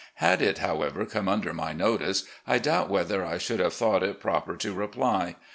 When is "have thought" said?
3.59-4.01